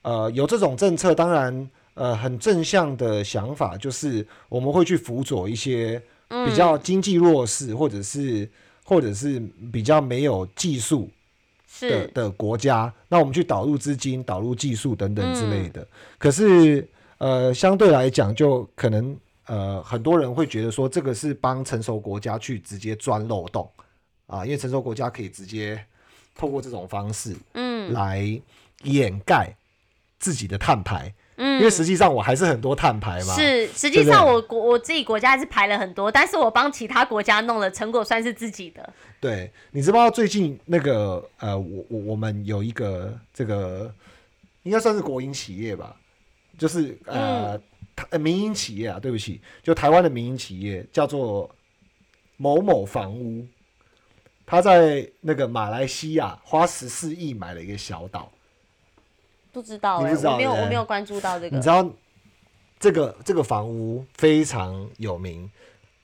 [0.00, 6.00] 呃有这种政策，当然呃很正向的想法就是我们会去辅佐一些
[6.46, 8.48] 比较经济弱势，或者是
[8.84, 9.40] 或者是
[9.72, 11.10] 比较没有技术
[11.80, 15.86] 的，的国家，那我们去导入资金、导入技术等等之嗯类的。
[16.18, 16.86] 可是
[17.18, 23.68] 呃，相对来讲，就可能呃，很多人会觉得说，这个是帮成熟国家去直接钻漏洞
[24.26, 25.84] 啊，因为成熟国家可以直接
[26.36, 27.92] 透过这种方式嗯。
[27.92, 28.40] 来
[28.84, 29.52] 掩盖
[30.18, 33.34] 自己的碳排，嗯，因为实际上我还是很多碳排嘛。
[33.34, 38.92] 是，实际上我国我自己国家还是排了很多，但是我帮其他国家弄了，成果算是自己的。
[39.20, 43.92] 对，你知不知道最近那个呃，我我我们有一个这个
[44.64, 45.96] 应该算是国营企业吧，
[46.58, 47.56] 就是呃、
[47.94, 51.48] 台呃民营企业啊，对不起，就台湾的民营企业叫做
[52.36, 53.46] 某某房屋，
[54.44, 58.30] 他在那个马来西亚花十四亿买了一个小岛，
[59.58, 61.56] 不知道哎、你不知道我没有我没有关注到这个。
[61.56, 61.84] 你知道
[62.78, 65.50] 这个这个房屋非常有名，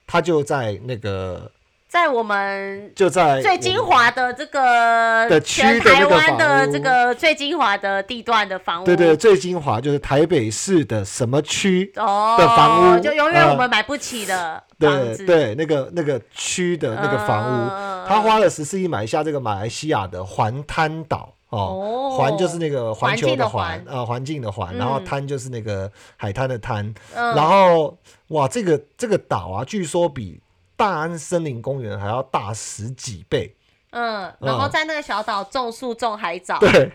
[0.09, 1.49] 它就在那个
[1.87, 18.05] 在我们就在最精华的这个的区台湾的这个最精华的地段的房屋，对对，最精华就是台北市的什么区哦的房屋就永远呃我们买不起的房子，对对，那个那个区的那个房屋，嗯。
[18.09, 22.17] 他花了十四亿买下这个马来西亚的环滩岛哦，哦。
[22.19, 23.97] 环就是那个环球的环环。
[23.97, 24.79] 啊，环境的环，嗯。
[24.79, 27.35] 然后滩就是那个海滩的滩，嗯。
[27.35, 27.97] 然后
[28.29, 30.41] 哇，这个这个岛啊，据说比
[30.77, 33.55] 大安森林公园还要大十几倍，
[33.93, 36.91] 嗯，然后在那个小岛种树种海藻，对，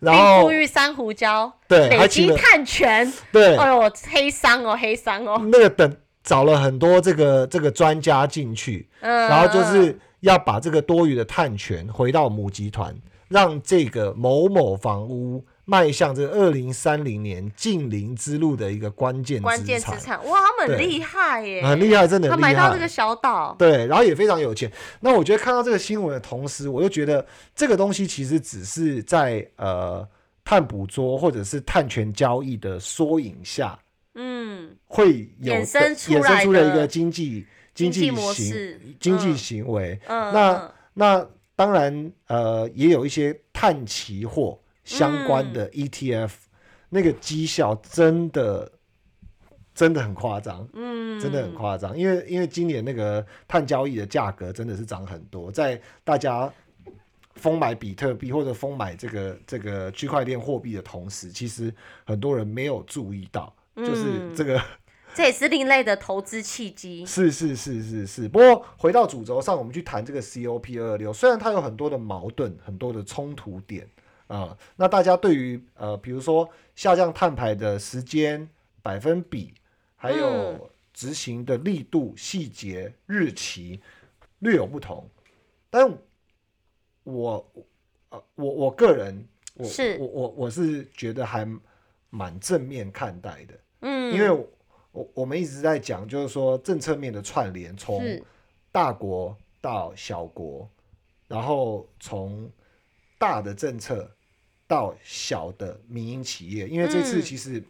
[0.00, 5.94] 然并后富裕珊瑚礁，对，还累积请了碳权，对，哎呦，黑山哦，黑山哦，那个等
[6.24, 12.96] 找了很多这个这个专家进去，嗯，然后就是要把这个多余的碳泉回到母集团，
[13.28, 22.52] 让这个某某房屋迈向这个二零三零年近零之路的一个关键关键资产，哇，他们很厉害耶，很厉害，真的他很厉害。
[22.54, 24.72] 买到这个小岛，对，然后也非常有钱。
[25.00, 30.08] 那我觉得看到这个新闻的同时，我就觉得这个东西其实只是在呃
[30.42, 33.78] 碳捕捉或者是碳权交易的缩影下，
[34.14, 40.00] 嗯，会有衍生出衍来的生出了一个经济济经济模行式经济嗯行为。
[40.06, 40.70] 嗯，那嗯。
[40.94, 41.26] 那
[41.58, 46.30] 当然，呃，也有一些碳期货相关嗯的 ETF，、
[46.88, 48.70] 那个绩效真的
[49.74, 51.98] 真的很夸张，嗯，真的很夸张。
[51.98, 56.48] 因为因为今年那个碳交易的价格真的是涨很多，在大家
[57.34, 61.74] 疯买比特币或者疯买这个这个区块链货币的同时，其实
[62.06, 64.62] 很多人没有注意到，就是嗯这个。
[65.18, 67.04] 这也是另类的投资契机。
[67.04, 73.84] 是是是是是，不过回到主轴上，我们去谈这个 COP 二六，虽然它有很多的矛盾、很多的冲突点
[74.28, 78.48] 啊、那大家对于呃，比如说下降碳排的时间、
[78.80, 79.52] 百分比，
[79.96, 83.80] 还嗯有执行的力度、细节、日期
[84.38, 85.04] 略有不同，
[85.68, 85.92] 但
[87.02, 87.52] 我
[88.10, 91.44] 呃我我个人我是我我我是觉得还
[92.08, 93.54] 蛮正面看待的。
[93.80, 94.46] 嗯，因为
[94.98, 98.02] 我我我们一直在讲，就是说政策面的串联，从
[98.72, 100.68] 大国到小国，
[101.28, 102.50] 然后从
[103.18, 104.10] 大的政策
[104.66, 107.22] 到小的民营企业，因为这次嗯。
[107.22, 107.62] 其实、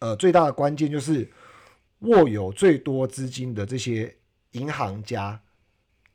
[0.00, 1.26] 呃最大的关键就是
[2.00, 4.14] 握有最多资金的这些
[4.52, 5.40] 银行家，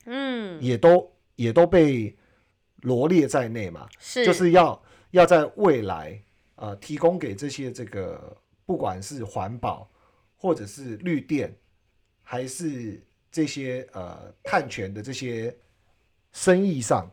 [0.05, 0.61] 嗯。
[0.61, 2.15] 也都也都被
[2.81, 4.25] 罗列在内嘛，是。
[4.25, 4.79] 就是要
[5.11, 6.21] 要在未来
[6.55, 9.89] 呃提供给这些这个不管是环保
[10.41, 11.53] 或者是绿电，
[12.23, 15.53] 还是这些呃碳权的这些
[16.31, 17.05] 生意上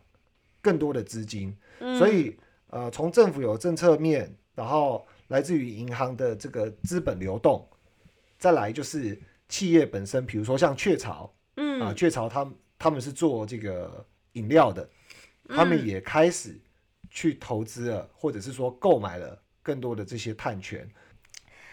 [0.61, 2.37] 更多的资金，嗯所以
[2.67, 7.67] 呃从政府有政策面，然后来自于银行的这个资本流动，
[8.39, 11.31] 再来就是企业本身，比如说像雀巢。
[11.59, 14.87] 嗯啊，雀巢他们他们是做这个饮料的，
[15.49, 16.55] 他们嗯也开始
[17.09, 20.87] 去投资了，或者是说购买了更多的这些碳权。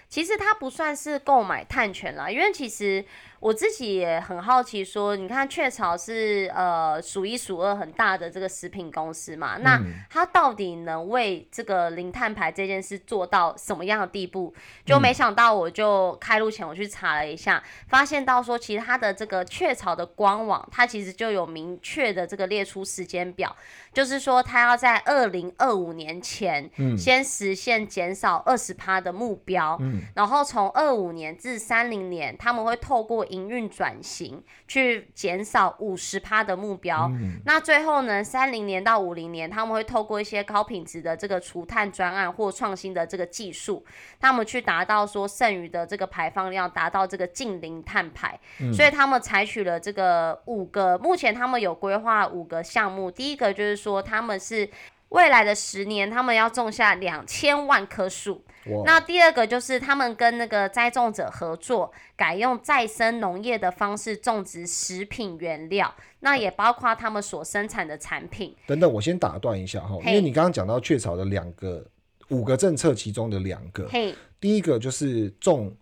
[0.09, 3.05] 其实它不算是购买碳权啦，因为其实
[3.45, 9.93] 我自己也很好奇，说你看雀巢是呃数一数二很大的这个食品公司嘛，那嗯。
[10.09, 14.55] 它到底能为这个零碳排这件事做到什么样的地步？
[14.87, 23.55] 就没想到，我就开路前我去查了一下，发现到说其实它的这个雀巢的官网，它其实就有明确的这个列出时间表，
[23.93, 26.97] 就是说它要在二零二五年前，嗯。
[26.97, 30.01] 先实现减少二十趴的目标，嗯。
[30.15, 37.11] 然后从二五年至三零年，他们会透过营运转型去减少五十趴的目标。
[37.13, 43.85] 嗯那最后呢，三零年到五零年，他们会透过一些高品质的这个除碳专案或创新的这个技术，
[44.21, 48.39] 他们去达到说剩余的这个排放量达到这个近零碳排。
[48.73, 53.11] 所以他们采取了这个五个，目前他们有规划五个项目。
[53.11, 54.69] 第一个就是说，他们是
[55.15, 58.45] 未来的十年，他们要种下两千万棵树。
[58.85, 68.57] 那第二个就是他们跟那个栽种者合作，改用再生农业的方式种植食品原料，那也包括他们所生产的产品。
[68.67, 71.87] 等等，我先打断一下哈，因嘿为你刚刚讲到雀巢的两个
[72.31, 75.73] 五个政策，其中的两个，嘿，第一个就是种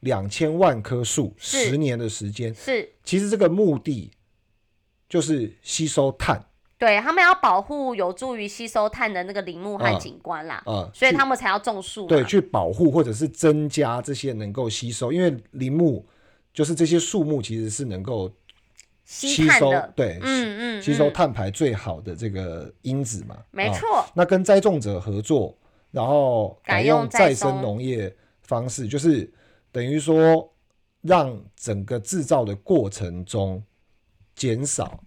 [0.00, 2.86] 两千万棵树，十年的时间，是。
[3.04, 4.10] 其实这个目的
[5.08, 6.44] 就是吸收碳
[6.82, 12.08] 对他们要保护有助于吸收碳的那个林木和啊景观啦，嗯，所以他们才要种树。
[12.08, 16.04] 对，去保护或者是增加这些能够吸收，因为林木
[16.52, 18.28] 就是这些树木其实是能够
[19.04, 23.36] 吸吸收对，嗯嗯，吸收嗯，碳排最好的这个因子嘛。
[23.36, 25.56] 啊没错，那跟栽种者合作，
[25.92, 29.32] 然后改改用用再再生生农业方式，就是
[29.70, 30.52] 等于说
[31.00, 33.62] 让整个制造的过程中
[34.34, 34.98] 减少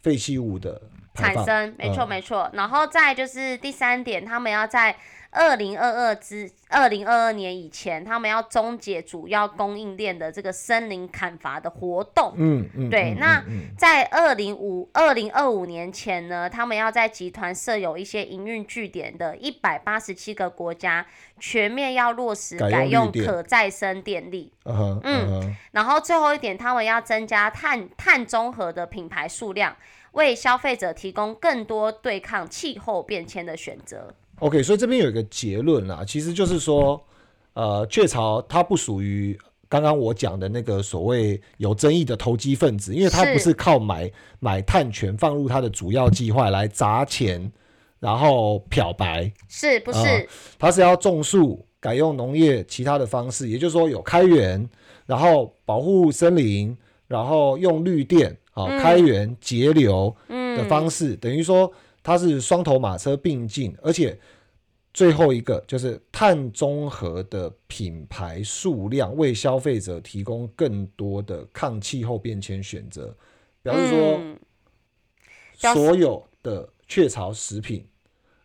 [0.00, 0.80] 废弃物的。
[1.16, 2.50] 产生，没错嗯没错。
[2.52, 4.94] 然后再就是第三点，他们要在
[5.32, 12.32] 二零二二之二零二二年以前，他们要终结主要供应链的这个森林砍伐的活动。
[12.36, 13.42] 嗯对那
[13.76, 21.04] 在二零五二零二五年前呢，他们要在集团设有一些营运据点的一百八十七个国家，
[21.38, 24.52] 全面要落实改用可再生电力。
[24.64, 29.76] 嗯嗯然后最后一点，他们要增加碳碳中和的品牌数量，
[30.16, 34.12] 为消费者提供更多对抗气候变迁的选择。
[34.40, 37.02] OK，所以这边有一个结论啦，其实就是说，
[37.54, 39.38] 呃，雀巢它不属于
[39.68, 47.50] 刚刚我讲的那个所谓有争议的投机分子，因为它不是靠买买碳权放入它的主要计划来砸钱
[47.98, 49.98] 然后漂白，是不是？
[49.98, 50.22] 啊
[50.58, 54.68] 它是要种树，改用农业其他的方式，也就是说有开源，
[55.06, 56.76] 然后保护森林，
[57.08, 58.78] 然后用绿电啊、嗯。
[58.80, 64.18] 开源节流的嗯，方式，等于说它是双头马车并进，而且
[64.92, 73.14] 最后一个就是碳中和的品牌数量，为消费者提供更多的抗气候变迁选择，
[73.62, 73.98] 表示说。
[74.20, 74.38] 嗯。
[75.58, 77.88] 所有的雀巢食品，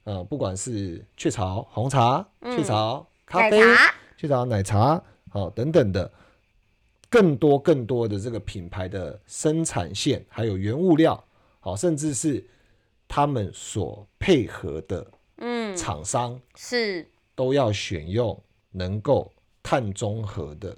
[0.05, 2.55] 呃，不管是雀巢红茶、嗯。
[2.55, 3.61] 雀巢咖啡、
[4.15, 6.09] 雀巢奶茶，好、等等的，
[7.11, 11.21] 更多更多的这个品牌的生产线，还有原物料，
[11.59, 12.49] 好、甚至是
[13.05, 15.05] 他们所配合的
[15.35, 17.05] 嗯，厂商，是
[17.35, 18.41] 都要选用
[18.71, 19.29] 能够
[19.61, 20.77] 碳中和的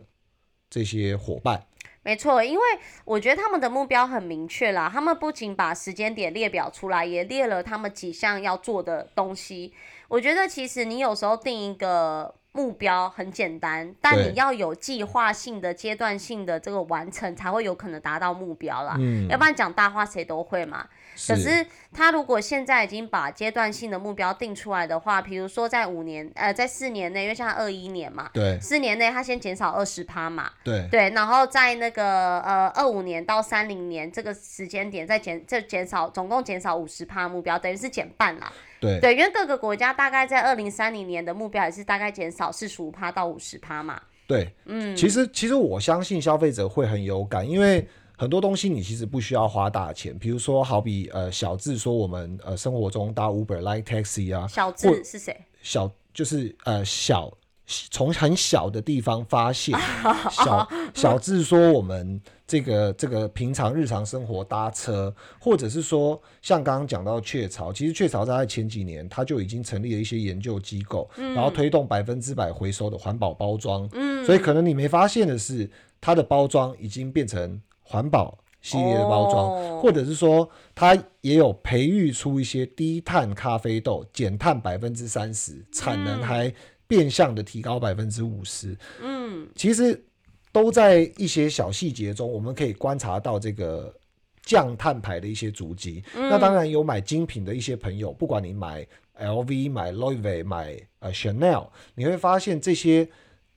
[0.72, 1.68] 这些伙伴。
[2.02, 2.64] 没错，因为
[3.06, 9.74] 我觉得他们的目标很明确啦，他们不仅把时间点列表出来，也列了他们几项要做的东西。
[10.10, 18.96] 我觉得其实你有时候定一个目标很简单，但你要有计划性的、阶段性的这个完成，才会有可能达到目标啦。
[19.00, 20.88] 嗯，要不然讲大话谁都会嘛。
[21.28, 38.52] 可是他如果现在已经把阶段性的目标定出来的话，比如说在五年，呃，在四年内，因为像二一年嘛，对四年内他先减少二十趴嘛，对对，然后在那个呃二五年到三零年这个时间点再减，再减少，总共减少五十趴目标，等于是减半啦。
[38.84, 44.02] 对对，因为各个国家大概在二零三零年的目标也是大概减少四十五趴到五十趴嘛。
[44.28, 55.36] 对，嗯，其实其实我相信消费者会很有感，因为很多东西你其实不需要花大钱，比如说好比呃小智说我们呃生活中搭 Uber、Like Taxi 啊，小或智是谁？
[55.62, 57.32] 小就是呃小
[57.66, 59.78] 从很小的地方发现，
[60.32, 62.20] 小小智说我们
[62.54, 75.68] 这个这个平常日常生活搭车，或者是说像刚刚讲到雀巢，其实雀巢在前几年它就已经成立了一些研究机构，然后推动百分之百回收的环保包装，嗯，所以可能你没发现的是，
[76.00, 79.80] 它的包装已经变成环保系列的包装，哦。
[79.82, 86.54] 或者是说它也有培育出一些低碳咖啡豆，减碳百分之三十，产能还
[86.86, 88.78] 变相的提高百分之五十。
[89.02, 90.06] 嗯，其实
[90.54, 93.94] 都在一些小细节中，我们可以观察到这个。
[94.46, 98.86] 降碳排的一些足迹，嗯那当然有买精品的一些朋友，不管你买
[99.18, 103.08] LV、买 Louis V、买呃 Chanel，你会发现这些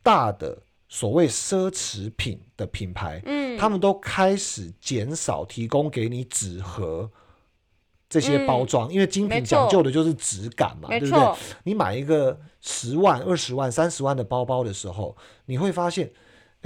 [0.01, 0.57] 大的
[0.89, 7.11] 所谓奢侈品的品牌，嗯，他们都开始减少提供给你纸盒
[8.09, 11.35] 这些包装，因为精品讲究的就是质感嘛，对不对？，
[11.65, 15.17] 你买一个十万、二十万、三十万的包包的时候，
[15.47, 16.09] 你会发现，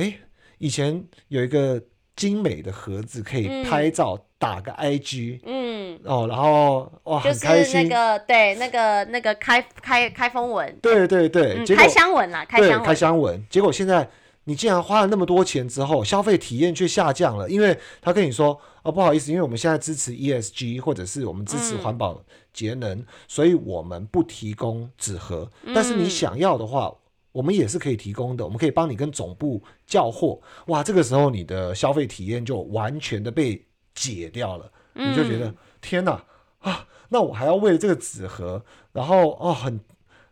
[0.01, 0.15] 哎，
[0.59, 1.83] 以前有一个
[2.17, 3.65] 精美的盒子可以嗯。
[3.65, 14.09] 拍照、打个 IG 嗯，哦，然后哇就是很开心，那个对那个那个开开开封文，对对对，嗯，开箱文啦，开箱开箱文，结果现在
[14.45, 21.79] 你竟然花了那么多钱之后，消费体验却下降了，因为他跟你说哦不好意思，因为我们现在支持 ESG 或者是我们支持嗯。
[21.79, 22.23] 环保
[22.53, 26.11] 节能，所以我们不提供纸盒，但是你嗯。
[26.11, 26.93] 想要的话。
[27.33, 30.41] 我们也是可以提供的，我们可以帮你跟总部叫货。
[30.67, 33.65] 哇，这个时候你的消费体验就完全的被
[33.95, 36.23] 解掉了，你就觉得、嗯天哪
[36.59, 36.87] 啊！
[37.09, 38.63] 那我还要为了这个纸盒，
[38.93, 39.81] 然后哦很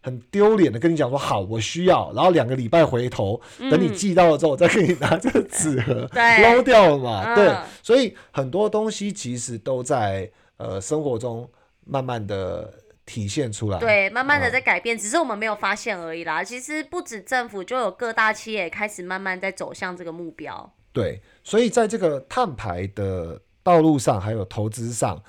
[0.02, 3.40] 很丢脸的跟你讲说好，我需要，然后两个礼拜回头，
[3.70, 6.08] 等你寄到了之后，我再给你拿这个纸盒
[6.42, 7.34] 捞掉了嘛。
[7.34, 11.48] 嗯对，所以很多东西其实都在呃生活中
[11.86, 12.72] 慢慢的
[13.08, 13.78] 体现出来。
[13.78, 16.44] 对，慢慢的嗯在改变，只是我们没有发现而已啦。
[16.44, 20.74] 其实不止政府，就有各大企业开始慢慢在走向这个目标。
[20.92, 25.22] 对，所以在这个碳排的道路上，还有投资上，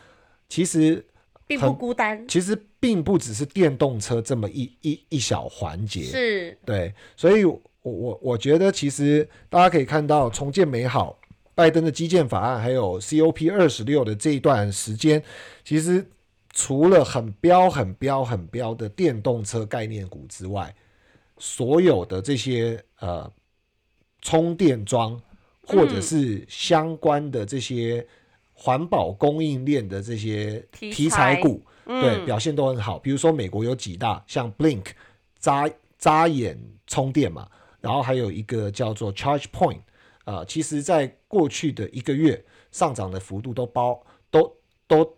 [0.50, 1.06] 其实
[1.48, 6.02] 并不孤单，其实并不只是电动车这么一一一小环节。
[6.04, 11.18] 是，对，所以我我我觉得其实大家可以看到重建美好，
[11.56, 15.24] 拜登的基建法案，还有 COP 二十六的这一段时间，
[15.64, 16.06] 其实
[16.62, 20.76] 除了很标、很标、很标的电动车概念股之外，
[21.38, 23.32] 所有的这些呃
[24.22, 25.18] 充电桩
[25.66, 28.06] 或者嗯是相关的这些
[28.52, 33.00] 环保供应链的这些题题材材股，对，嗯，表现都很好。
[33.00, 34.88] 比如说美国有几大，像 Blink
[35.40, 37.50] 扎扎眼充电嘛，
[37.80, 39.80] 然后还有一个叫做 Charge Point，
[40.26, 44.54] 啊、其实在过去的一个月上涨的幅度都包都
[44.88, 45.16] 都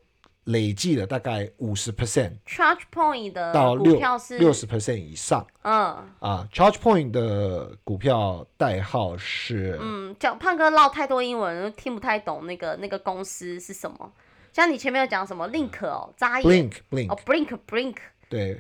[0.52, 6.48] 累计了大概五十 percent Charge Point 的到六股票是六十 percent 以上嗯啊。
[6.54, 14.12] Charge Point 的股票代号是、嗯，叫胖哥唠太多英文，听不太懂那个那个公司是什么。
[14.54, 17.96] 像你前面有讲什么 link 哦，扎眼 blink blink，、哦，blink blink，
[18.28, 18.60] 对，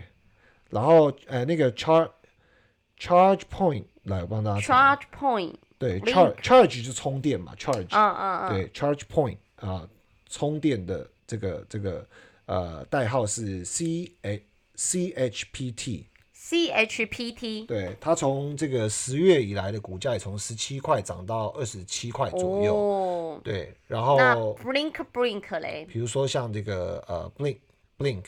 [0.69, 2.09] 然后呃那个 charge
[2.97, 9.85] charge point 来我帮大家 charge point，对 charge charge 就充电嘛，charge 嗯嗯嗯，对 charge point 啊、
[10.29, 12.05] 充电的这个这个
[12.45, 27.59] 呃代号是 C A C H P T，CHPT 对它从这个十月以来的股价也从十七块涨到二十七块左右，哦，对，然那后 blink blink 嘞，比如说像这个呃 blink
[27.97, 28.25] blink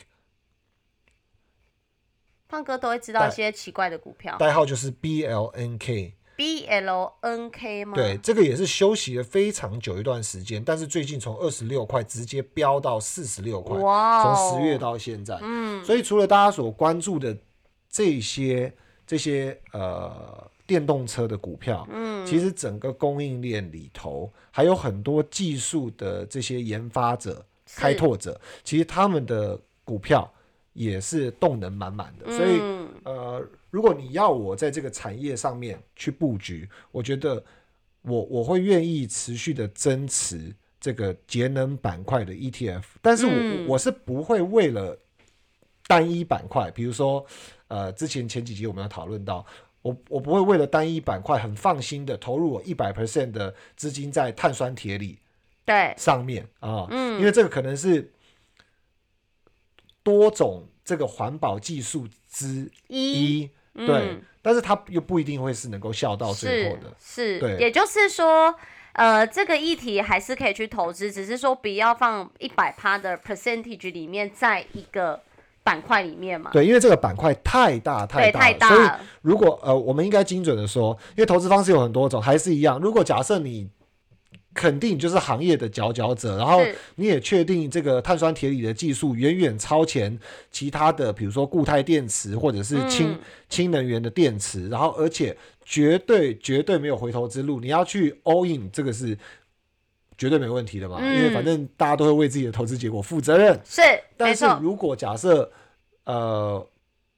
[2.47, 4.37] 胖哥都会知道一些奇怪的股票。
[4.37, 6.13] 代号就是 B L N K。
[6.35, 7.95] ，B L N K 吗？
[7.95, 15.37] 对，，这个也是休息了非常久一段时间，但是最近从二十六块直接飙到四十六块，哇哦从十月到现在。
[15.41, 17.37] 嗯，所以除了大家所关注的
[17.89, 18.73] 这些
[19.05, 30.31] 这些呃电动车的股票，嗯，其实整个供应链里头还有很多技术的这些研发者、是开拓者，其实他们的股票
[30.73, 32.59] 也是动能满满的，所以。
[32.61, 37.43] 嗯呃，如果你要我在这个产业上面去布局，我觉得
[38.03, 44.95] 我我会愿意持续的增持这个节能板块的 ETF，但是我、嗯我是不会为了
[45.87, 47.25] 单一板块，比如说
[47.67, 49.43] 呃，之前前几集我们要讨论到。
[49.81, 55.19] 我我不会为了单一板块很放心的投入我一百 percent 的资金在碳酸铁锂
[55.65, 58.13] 对，上面啊，嗯因为这个可能是
[60.01, 66.93] 多种这个环保技术之一一，对嗯，但是他又不一定会是能够笑到最后的。
[66.99, 68.53] 是，对也就是说，
[68.93, 75.19] 呃，这个议题还是可以去投资，只是说不要放一百趴的 percentage 里面在一个
[75.63, 76.51] 板块里面嘛。
[76.53, 78.99] 对，因为这个板块太大太对，大，所以太大了。
[79.21, 82.79] 如果呃，我们应该精准的说，因为投资方式有很多种，还是一样。
[82.79, 83.67] 如果假设你
[84.53, 86.61] 肯定就是行业的佼佼者，然后
[86.95, 90.17] 你也确定这个碳酸铁锂的技术远远超前
[90.51, 93.19] 其他的，比如说固态电池或者是氢、嗯。
[93.49, 99.17] 氢能源的电池，然后而且绝对绝对没有回头之路，你要去 all in 这个是
[100.17, 101.15] 绝对没问题的嘛，嗯。
[101.15, 103.59] 因为反正大家都会为自己的投资结果负责任。
[103.63, 105.51] 是，没但是错，如果假设
[106.05, 106.67] 呃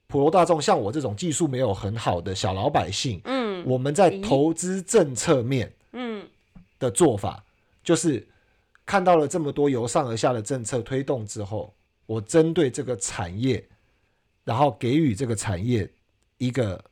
[0.06, 3.64] 普罗大众像我这种技术没有很好的小老百姓，嗯。
[3.66, 5.72] 我们在投资政策面嗯，
[6.78, 7.44] 的做法，
[7.82, 8.26] 就是
[8.84, 11.74] 看到了这么多由上而下的政策推动之后，
[12.06, 13.66] 我针对这个产业，
[14.44, 15.90] 然后给予这个产业
[16.38, 16.82] 一个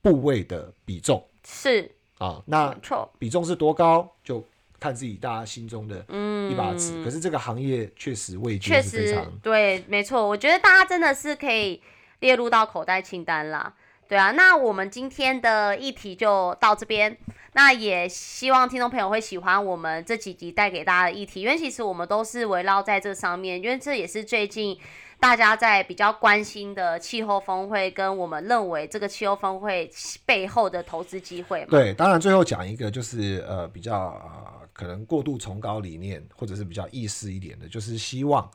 [0.00, 4.42] 部位的比重是，啊，那错，比重是多高，就
[4.78, 7.02] 看自己大家心中的嗯，一把尺。
[7.04, 11.82] 可是这个行业确实位确实对，没错，我觉得大家真的是可以
[12.20, 13.74] 列入到口袋清单啦。
[14.08, 17.16] 对啊，那我们今天的议题就到这边。
[17.54, 24.78] 那也希望听众朋友会喜欢我们这几集带给大家的议题，因为其实我们都是围绕在这上面，因为这也是最近
[25.18, 29.90] 大家在比较关心的气候峰会，跟我们认为这个气候峰会
[30.26, 31.68] 背后的投资机会嘛。
[31.70, 38.46] 对，当然最后讲一个就是呃比较呃可能过度崇高理念，或者是比较意识一点的，就是希望，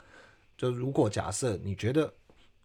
[0.56, 2.14] 就如果假设你觉得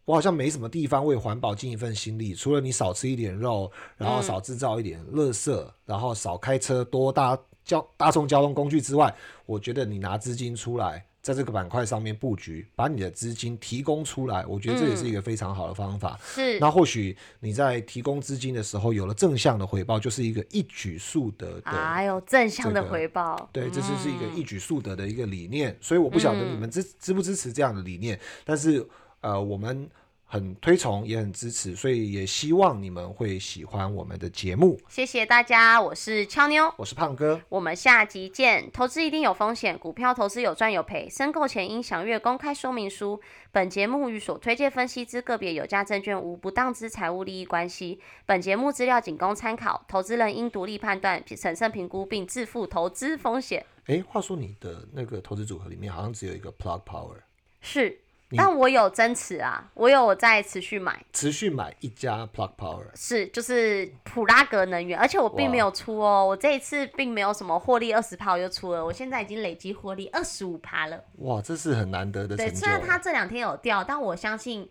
[0.07, 11.05] 我好像没什么地方为环保尽一份心力，除了你少吃一点肉，然后少制造一点垃圾，然后少开车多搭交大众交通工具之外，我觉得你拿资金出来。
[11.21, 16.17] 在这个板块上面布局，把你的资金提供出来，我觉得这也是一个非常好的方法。
[16.23, 21.71] 是，那或许你在提供资金的时候有了正向的回报，就是一个一举数得的。
[21.73, 25.77] 哎呦，正向的这个回报，对，这就是一个嗯一举数得的一个理念。
[25.81, 28.89] 所以我不晓得你们支支不支持这样的理念，但是
[29.27, 29.91] 呃，我们
[30.25, 34.79] 很推崇，也很支持，所以也希望你们会喜欢我们的节目。
[34.89, 36.73] 谢谢大家，我是俏妞。
[36.77, 38.71] 我是胖哥，我们下集见。
[38.71, 43.21] 投资一定有风险，股票投资有赚有赔，申购前应详阅公开说明书。
[43.51, 48.01] 本节目与所推荐分析之个别有价证券无不当之财务利益关系。
[48.27, 53.67] 本节目资料仅供参考，投资人应独立判断、审慎评估并自负投资风险。
[53.87, 57.17] 诶，话说你的那个投资组合里面好像只有一个 Plug Power，
[57.61, 57.97] 是，你
[58.35, 61.05] 但我有增持啊，我有在持续买。
[61.13, 62.87] 持续买一家 Plug Power。
[62.95, 71.05] 是，就是普拉格能源，而且我并没有出哦，我这一次并没有什么获利二十趴我就出了，我现在已经累积获利二十五趴了。
[71.19, 74.69] 哇，这是很难得的成对，虽然它这两天有掉，但我相信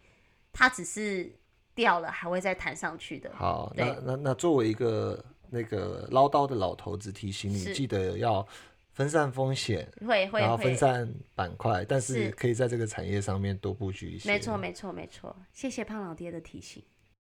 [0.51, 1.31] 它只是
[1.73, 3.31] 掉了，还会再弹上去的。
[3.33, 8.45] 好，那那那作为一个那个唠叨的老头子，提醒你记得要
[8.95, 14.31] 分散风险，会会然后分，散板块，但是是可以在这个产业上面多布局一些。
[14.31, 16.81] 没错没错没错，谢谢胖老爹的提醒。